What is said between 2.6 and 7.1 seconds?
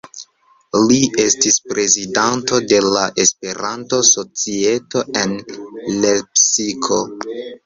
de la Esperanto-Societo en Lepsiko.